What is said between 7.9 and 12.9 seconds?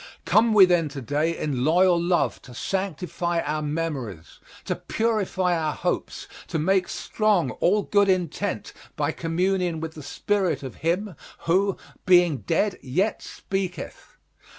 intent by communion with the spirit of him who, being dead